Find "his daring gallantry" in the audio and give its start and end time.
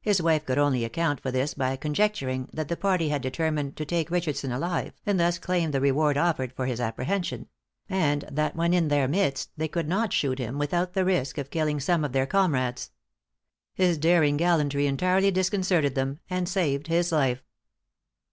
13.72-14.88